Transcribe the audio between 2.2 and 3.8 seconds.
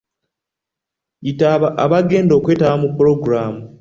okwetaba mu Pulogulaamu.